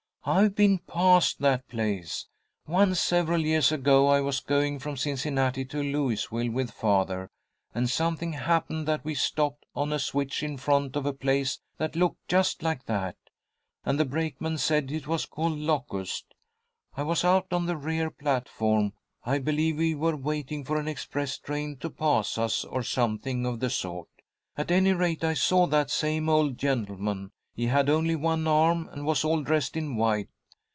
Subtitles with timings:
[0.23, 2.27] "I've been past that place.
[2.67, 7.27] Once, several years ago, I was going from Cincinnati to Louisville with father,
[7.73, 11.95] and something happened that we stopped on a switch in front of a place that
[11.95, 13.15] looked just like that.
[13.83, 16.35] And the brakeman said it was called Locust.
[16.95, 18.93] I was out on the rear platform.
[19.25, 23.59] I believe we were waiting for an express train to pass us, or something of
[23.59, 24.07] the sort.
[24.55, 29.05] At any rate, I saw that same old gentleman, he had only one arm and
[29.05, 30.29] was all dressed in white.